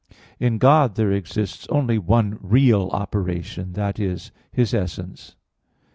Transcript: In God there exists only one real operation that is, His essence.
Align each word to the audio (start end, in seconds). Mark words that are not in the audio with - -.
In 0.39 0.57
God 0.57 0.95
there 0.95 1.11
exists 1.11 1.67
only 1.69 1.99
one 1.99 2.39
real 2.41 2.89
operation 2.91 3.73
that 3.73 3.99
is, 3.99 4.31
His 4.51 4.73
essence. 4.73 5.35